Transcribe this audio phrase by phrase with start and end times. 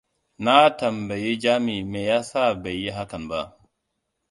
[0.43, 3.41] Na tambayi Jami me yasa bai yi hakan ba.